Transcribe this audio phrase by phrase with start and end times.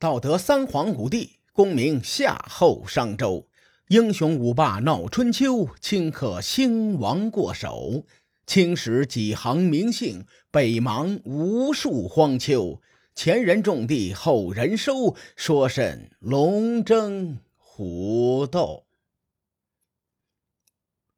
[0.00, 3.46] 道德三皇五帝，功名夏后商周。
[3.88, 8.06] 英雄五霸闹春秋，顷刻兴亡过手。
[8.46, 12.80] 青史几行名姓，北邙无数荒丘。
[13.14, 18.86] 前人种地，后人收，说甚龙争虎斗？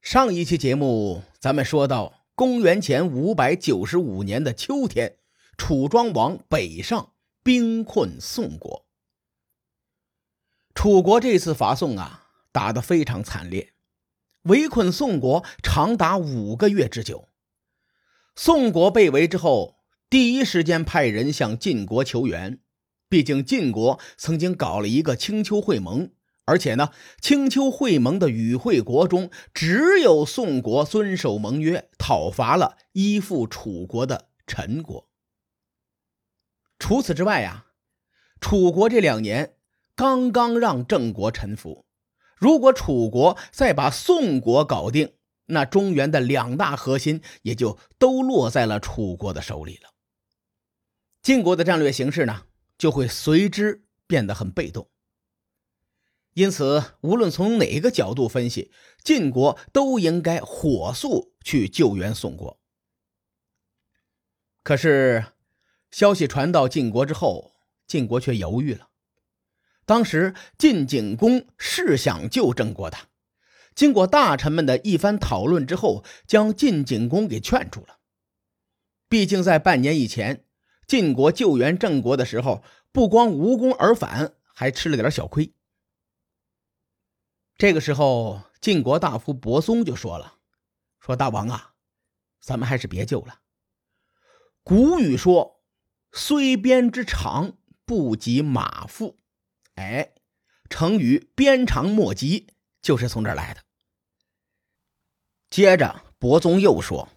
[0.01, 5.19] 上一期节目，咱们说到公元前五百九十五年的秋天，
[5.57, 7.12] 楚庄王北上，
[7.45, 8.87] 兵困宋国。
[10.75, 12.29] 楚国这次伐宋啊！
[12.53, 13.73] 打得非常惨烈，
[14.43, 17.29] 围困宋国长达五个月之久。
[18.37, 22.61] 宋国被围之后，第一时间派人向晋国求援。
[23.09, 26.13] 毕竟晋国曾经搞了一个青丘会盟，
[26.45, 26.91] 而且呢，
[27.21, 35.09] 青丘会盟的与会国中只有宋国遵守盟约，讨伐了依附楚国的陈国。
[36.83, 37.67] 除此之外呀，
[38.41, 39.55] 楚国这两年
[39.95, 41.87] 刚刚让郑国臣服。
[42.35, 45.15] 如果楚国再把宋国搞定，
[45.47, 49.91] 那中原的两大核心也就都落在了楚国的手里了。
[51.23, 54.91] 晋国的战略形势呢，就会随之变得很被动。
[56.35, 58.73] 因此，无论从哪个角度分析，
[59.05, 62.59] 晋国都应该火速去救援宋国。
[64.65, 65.27] 可是，
[65.93, 67.53] 消息传到晋国之后，
[67.87, 68.89] 晋国却犹豫了。
[69.85, 72.97] 当时晋景公是想救郑国的，
[73.75, 77.99] 经过大臣们的一番讨论之后，将晋景公给劝住了。
[79.09, 80.47] 毕竟在半年以前，
[80.87, 85.53] 晋国救援郑国的时候，不光无功而返，还吃了点小亏。
[87.59, 90.39] 这个时候，晋国大夫伯松就说了
[91.01, 91.75] ：“说大王啊，
[92.41, 93.41] 咱们还是别救了。
[94.63, 95.62] 古语说，
[96.13, 99.19] 虽鞭之长，不及马腹。”
[99.77, 100.13] 哎，
[100.69, 102.49] 成语“鞭长莫及”
[102.83, 103.63] 就是从这儿来的。
[105.49, 107.09] 接着，伯宗又说：“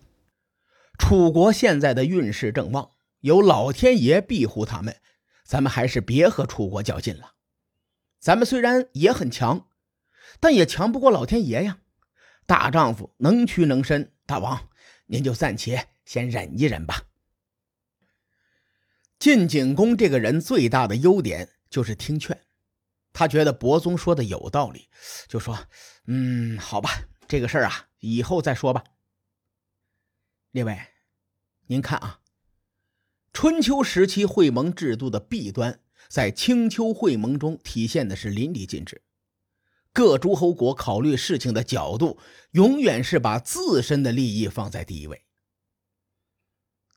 [0.98, 5.02] 楚国现在的运势正旺，有老天爷庇护他们，
[5.46, 7.34] 咱们还是别和楚国较劲了。
[8.20, 9.68] 咱们虽然也很强，
[10.40, 11.80] 但也强不过老天爷呀。
[12.46, 14.70] 大丈夫能屈能伸，大王
[15.08, 17.04] 您就暂且先忍一忍吧。”
[19.20, 22.46] 晋景公这个人最大的优点就是听劝。
[23.14, 24.90] 他觉得伯宗说的有道理，
[25.28, 25.68] 就说
[26.06, 26.90] ：“嗯，好吧，
[27.28, 28.84] 这个事儿啊，以后再说吧。”
[30.52, 30.78] 列位，
[31.68, 32.20] 您看啊，
[33.32, 39.02] 春秋时期会盟制度的弊端，在青丘会盟中体现的是淋漓尽致。
[39.94, 42.20] 各诸侯国考虑事情的角度，
[42.52, 45.24] 永远是把自身的利益放在第一位。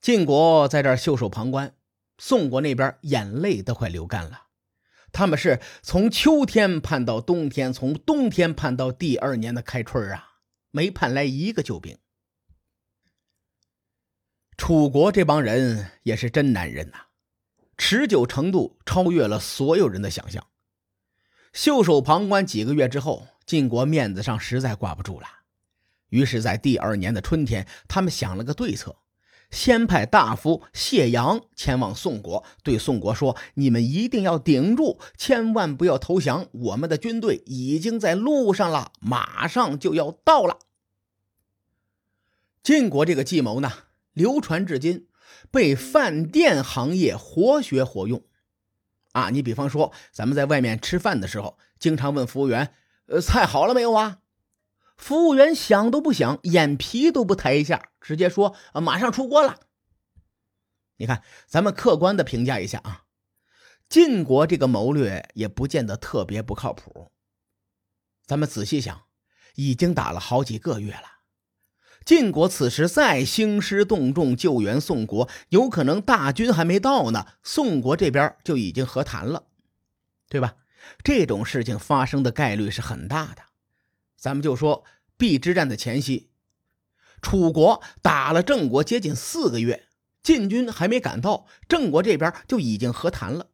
[0.00, 1.76] 晋国在这袖手旁观，
[2.18, 4.42] 宋国那边眼泪都快流干了。
[5.10, 10.32] 他们是从秋天盼到冬天，从冬天盼到第二年的开春啊，
[10.70, 11.96] 没盼来一个救兵。
[14.56, 17.06] 楚国这帮人也是真男人呐，
[17.78, 20.46] 持久程度超越了所有人的想象。
[21.52, 25.26] 袖手旁观几个月之后，晋国面子上实在挂不住了，
[26.10, 28.96] 于是，在第二年的春天，他们想了个对策。
[29.50, 36.46] 先派大夫谢阳前往宋国，对宋国说：“你们一定要顶住，千万不要投降。
[36.52, 40.58] 我们的军队已经在路上了，马上就要到了。”
[42.62, 43.72] 晋国这个计谋呢，
[44.12, 45.06] 流传至今，
[45.50, 48.22] 被饭店行业活学活用。
[49.12, 52.74] 啊，你比方说，咱们在外面吃饭的时候，经常问服务员
[53.08, 54.18] ：“呃，菜好了没有啊？”
[54.98, 59.60] 服务员想都不想，眼皮都不抬一下，直接说：“啊，马上出锅了。”
[60.98, 63.04] 你看，咱们客观的评价一下啊，
[63.88, 67.12] 晋国这个谋略也不见得特别不靠谱。
[68.26, 69.02] 咱们仔细想，
[69.54, 71.22] 已经打了好几个月了，
[72.04, 79.44] 晋国此时再兴师动众救援宋国，有可能大军还没到呢，宋国这边就已经和谈了，
[80.28, 80.56] 对吧？
[81.04, 83.47] 这种事情发生的概率是很大的。
[84.18, 84.84] 咱们就说
[85.16, 86.28] 邲之战的前夕，
[87.22, 89.86] 楚国打了郑国接近四个月，
[90.22, 93.50] 晋军还没赶到，郑国这边就已经和谈了。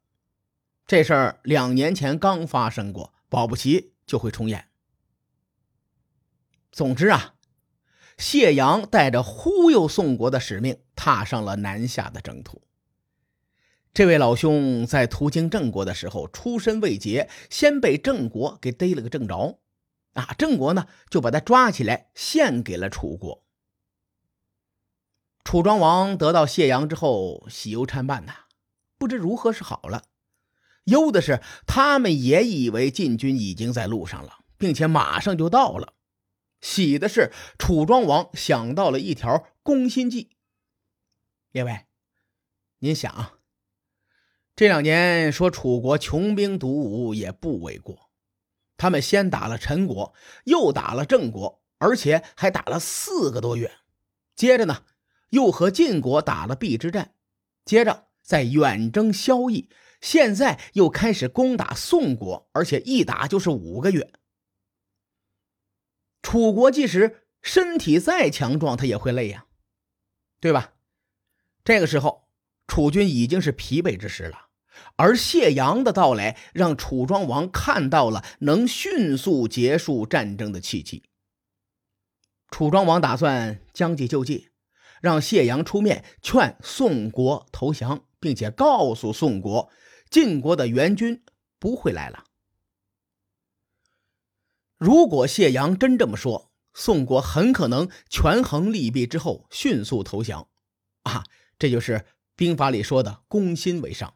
[0.86, 4.68] 这事儿两年前刚发生过，保不齐就会重演。
[6.72, 7.34] 总之啊，
[8.16, 12.62] 谢阳带着忽悠宋国的使命，踏上了南下的征途。
[13.92, 19.60] 这位老兄在途经郑国的时候，出身未捷，先被郑国给逮了个正着。
[20.14, 23.44] 啊，郑国呢就把他抓起来献给了楚国。
[25.44, 28.46] 楚庄王得到谢阳之后，喜忧参半呐，
[28.96, 30.04] 不知如何是好了。
[30.84, 35.94] 忧的是他们也以为晋军已经在路上了，并且马上就到了；
[36.60, 40.30] 喜的是楚庄王想到了一条攻心计。
[41.52, 41.86] 列位，
[42.78, 43.38] 您想，
[44.54, 48.03] 这两年说楚国穷兵黩武也不为过。
[48.84, 50.12] 他们先打了陈国，
[50.44, 53.78] 又打了郑国，而且还打了四个多月。
[54.36, 54.84] 接着呢，
[55.30, 57.14] 又和晋国打了邲之战，
[57.64, 59.70] 接着再远征萧邑。
[60.02, 64.12] 现在又开始攻打宋国，而且一打就是五个月。
[66.20, 69.46] 楚国即使身体再强壮，他也会累呀，
[70.40, 70.74] 对吧？
[71.64, 72.28] 这个时候，
[72.66, 74.43] 楚军已经是疲惫之时了。
[74.96, 81.02] 而谢阳的到来，让楚庄王看到了能迅速结束战争的契机。
[82.50, 84.50] 楚庄王打算将计就计，
[85.00, 89.70] 让谢阳出面劝宋国投降，并且告诉宋国。
[90.10, 91.24] 晋国的援军
[91.58, 92.24] 不会来了。
[94.76, 100.48] 如果谢阳真这么说，宋国很可能权衡利弊之后迅速投降。
[101.02, 101.24] 啊，
[101.58, 102.06] 这就是
[102.36, 104.14] 兵法里说的“攻心为上”。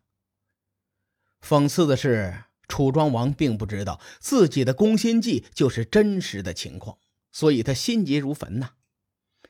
[1.43, 6.99] 讽刺的是，楚庄王并不知道自己的攻心计就是真实的情况，
[7.33, 8.71] 所以他心急如焚呐，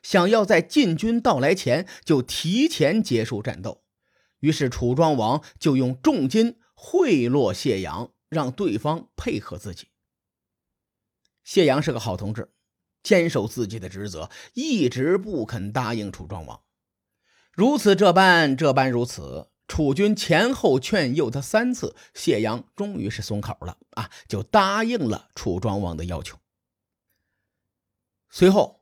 [0.01, 3.83] 想要在晋军到来前就提前结束战斗。
[4.39, 9.87] 于是楚庄王就用重金贿赂谢阳，让对方配合自己。
[11.43, 12.53] 谢阳是个好同志，
[13.03, 16.61] 坚守自己的职责，一直不肯答应楚庄王。
[17.51, 26.37] 如此这般，这般如此，楚军前后劝诱他三次，谢阳终于是松口了啊，就答应了楚庄王的要求。
[28.29, 28.81] 随后，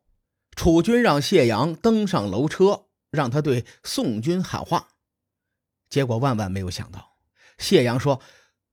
[0.55, 4.87] 楚军让谢阳登上楼车，让他对宋军喊话。
[5.89, 7.17] 结果万万没有想到，
[7.57, 8.21] 谢阳说：“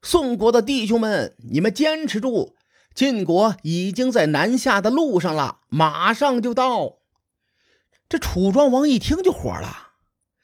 [0.00, 2.56] 宋国的弟兄们，你们坚持住，
[2.94, 6.98] 晋国已经在南下的路上了，马上就到。”
[8.08, 9.83] 这楚庄王一听就火了，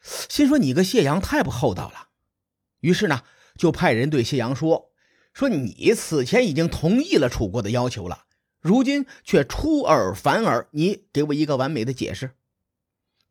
[0.00, 2.08] 心说：“你个谢阳太不厚道了。”
[2.80, 3.22] 于是呢，
[3.56, 4.90] 就派人对谢阳说
[5.34, 8.24] ：“说你此前已经同意了楚国的要求了，
[8.60, 12.32] 如今却出尔反尔，你给我一个完美的解释。”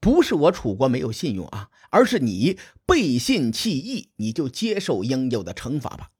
[0.02, 6.12] 不是我楚国没有信用啊，而是你背信弃义，你就接受应有的惩罚吧。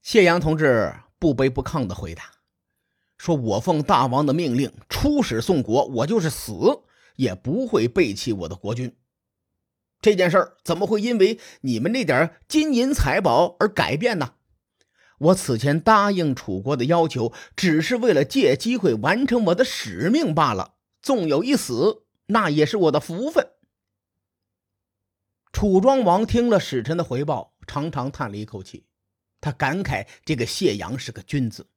[0.00, 2.24] 谢阳同志不卑不亢的回答
[3.18, 6.52] 说：“我奉大王的命令出使宋国，我就是死
[7.16, 8.96] 也不会背弃我的国君。
[10.00, 14.34] 这件事儿怎么会因为你们那点金银财宝而改变呢？
[15.18, 23.50] 我此前答应楚国的要求，只是为了借机会完成我的使命罢了。”纵有一死，那也是我的福分。
[25.52, 28.86] 楚庄王听了使臣的回报，长长叹了一口气，
[29.40, 31.68] 他感慨这个谢阳是个君子。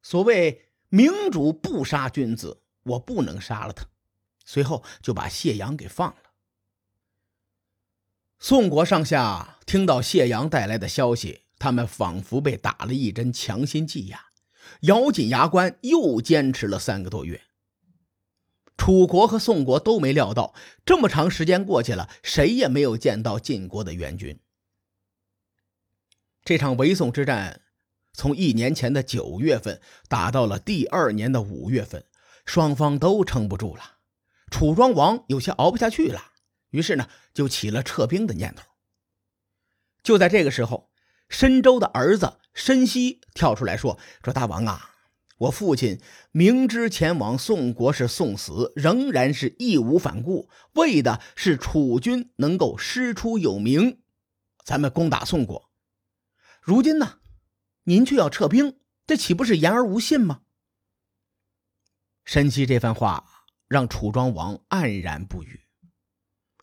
[0.00, 3.84] 所谓明主不杀君子，我不能杀了他。
[4.48, 6.22] 随后就把谢阳给放了。
[8.38, 14.28] 宋国上下听到谢阳带来的消息，他们仿佛被打了一针强心剂呀，
[14.82, 17.42] 咬紧牙关，又坚持了三个多月。
[18.78, 20.54] 楚国和宋国都没料到，
[20.86, 24.40] 这么长时间过去了，谁也没有见到晋国的援军。
[26.42, 27.60] 这场围宋之战，
[28.14, 32.06] 从一年前的九月份打到了第二年的五月份，
[32.46, 33.97] 双方都撑不住了。
[34.50, 36.32] 楚庄王有些熬不下去了，
[36.70, 38.64] 于是呢，就起了撤兵的念头。
[40.02, 40.90] 就在这个时候，
[41.28, 44.94] 申州的儿子申西跳出来说：“说大王啊。”
[45.38, 46.00] 我父亲
[46.32, 54.02] 明知前往宋国是送死，仍然是义无反顾，为的是楚军能够师出有名，
[54.64, 55.70] 咱们攻打宋国。
[56.60, 57.20] 如今呢，
[57.84, 60.40] 您却要撤兵，这岂不是言而无信吗？
[62.24, 63.37] 申西这番话
[63.68, 65.60] 让楚庄王黯然不语。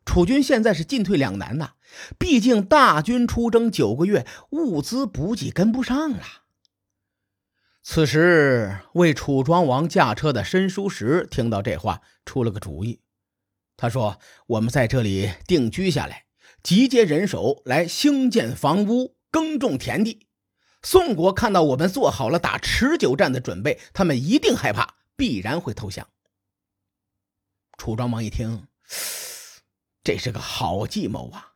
[0.03, 1.71] 楚军现在是进退两难呐，
[2.19, 6.21] 毕竟大军出征九个月，物资补给跟不上了。
[7.81, 13.01] 此时，为楚庄王驾车的申叔时听到这话，出了个主意。
[13.77, 16.25] 他说：“我们在这里定居下来，
[16.63, 20.27] 集结人手来兴建房屋、耕种田地。
[20.81, 26.07] 宋国看到我们做好了打持久战的准备，他们一定害怕，必然会投降。”
[27.77, 28.67] 楚庄王一听，
[30.03, 31.53] 这是个好计谋啊！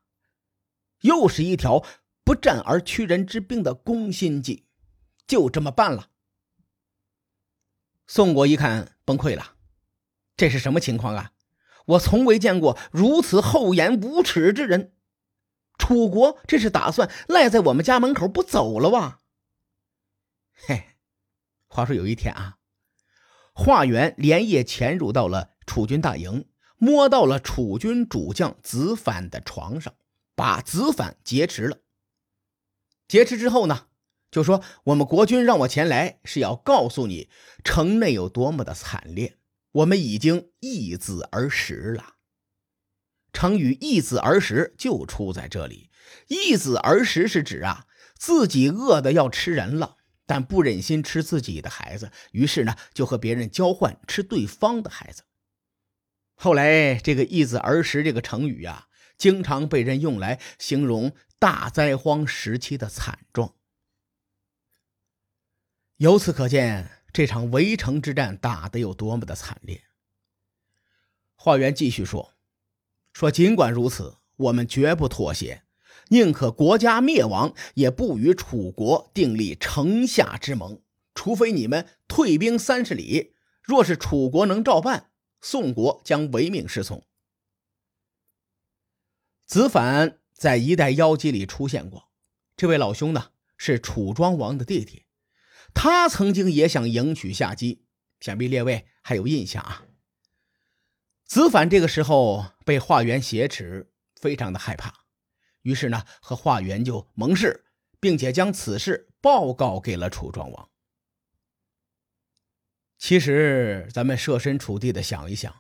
[1.02, 1.84] 又是一条
[2.24, 4.68] 不战而屈人之兵的攻心计，
[5.26, 6.10] 就这么办了。
[8.06, 9.56] 宋国一看崩溃了，
[10.36, 11.32] 这是什么情况啊？
[11.86, 14.94] 我从未见过如此厚颜无耻之人。
[15.78, 19.22] 楚国这是打算赖在我们家门口不走了哇？
[20.54, 20.98] 嘿，
[21.68, 22.58] 话说有一天啊，
[23.54, 26.46] 华元连夜潜入到了楚军大营，
[26.80, 29.94] 摸到了楚军主将子反的床上，
[30.34, 31.78] 把子反劫持了。
[33.08, 33.86] 劫持之后呢，
[34.32, 37.30] 就说我们国君让我前来是要告诉你
[37.64, 39.38] 城内有多么的惨烈，
[39.74, 42.16] 我们已经易子而食了。
[43.32, 45.92] 成语“易子而食”就出在这里
[46.30, 47.86] ，“易子而食”是指啊
[48.18, 49.98] 自己饿的要吃人了。
[50.26, 55.24] 但不忍心吃自己的孩子，于是呢，就和别人交换吃对方的孩子。
[56.42, 63.56] 后来，这个“易子而食”这个成语呀，经常被人用来形容大灾荒时期的惨状。
[65.98, 69.84] 由此可见，这场围城之战打得有多么的惨烈。
[71.36, 72.36] 华元继续说
[73.12, 75.64] ：“说尽管如此，我们绝不妥协。”
[76.08, 80.82] 宁可国家灭亡，也不与楚国订立城下之盟。
[81.14, 85.09] 除非你们退兵三十里，若是楚国能照办，
[85.42, 87.06] 宋国将唯命是从。
[89.46, 92.10] 子反在一代妖姬里出现过，
[92.56, 95.06] 这位老兄呢是楚庄王的弟弟，
[95.74, 97.86] 他曾经也想迎娶夏姬，
[98.20, 99.86] 想必列位还有印象啊。
[101.26, 105.06] 子反这个时候被华元挟持，非常的害怕。
[105.62, 107.66] 于是呢，和华元就盟誓，
[108.00, 110.70] 并且将此事报告给了楚庄王。
[113.00, 115.56] 其实，咱们设身处地的想一想，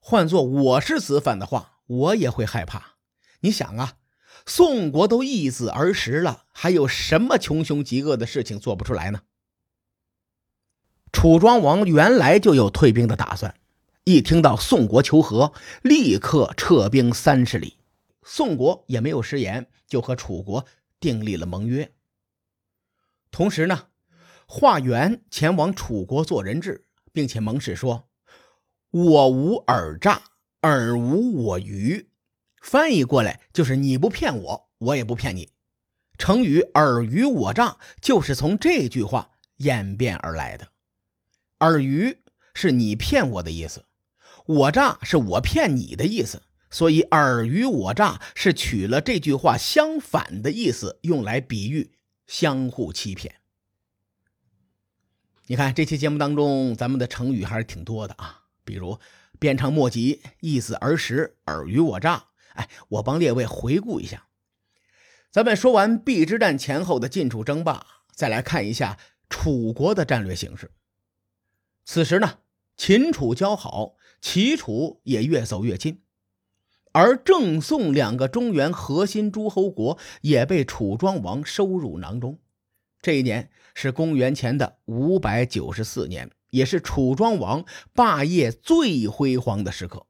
[0.00, 2.96] 换做我是子反的话，我也会害怕。
[3.40, 3.98] 你想啊，
[4.46, 9.20] 宋国都易子而食了，还有什么穷凶极恶的事情做不出来呢？
[11.12, 13.54] 楚庄王原来就有退兵的打算，
[14.04, 15.52] 一听到宋国求和，
[15.82, 17.76] 立刻撤兵三十里。
[18.24, 20.64] 宋国也没有食言，就和楚国
[20.98, 21.92] 订立了盟约。
[23.30, 23.87] 同时呢，
[24.50, 28.08] 化元前往楚国做人质，并且盟誓说
[28.90, 30.22] ：“我无尔诈，
[30.62, 32.08] 尔无我愚。”
[32.62, 35.50] 翻译过来就是“你不骗我，我也不骗你”。
[36.16, 40.68] 成语“尔虞我诈”就是从这句话演变而来的。
[41.58, 42.16] “尔虞”
[42.54, 43.84] 是你骗我的意思
[44.46, 46.40] ，“我诈”是我骗你的意思。
[46.70, 51.92] 所以，尔虞我诈是取了这句话相反的意思，用来比喻
[52.26, 53.37] 相互欺骗。
[55.50, 58.98] 你看这期节目当中，咱们的成语还是挺多的啊，比如
[59.38, 62.26] 鞭长莫及、易子而食、尔虞我诈。
[62.52, 64.26] 哎，我帮列位回顾一下。
[65.30, 68.98] 咱们说完邲之战前后的晋楚争霸，再来看一下
[69.30, 70.70] 楚国的战略形势。
[71.86, 72.40] 此时呢，
[72.76, 76.02] 秦楚交好，齐楚也越走越近。
[76.92, 82.38] 而郑宋两个中原核心诸侯国也被楚庄王收入囊中。
[83.00, 90.08] 这一年是公元前的五百九十四年，也是楚庄王霸业最辉煌的时刻。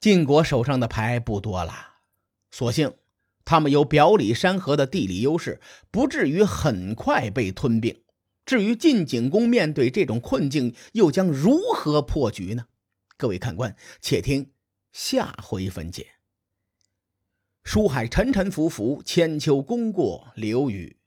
[0.00, 1.98] 晋国手上的牌不多了，
[2.50, 2.94] 所幸
[3.44, 5.60] 他们有表里山河的地理优势，
[5.92, 8.02] 不至于很快被吞并。
[8.44, 12.66] 至于晋景公面对这种困境，又将如何破局呢？
[13.16, 14.50] 各位看官，且听。
[14.90, 16.08] 下回分解。
[17.62, 20.96] 书海沉沉浮浮，千秋功过留与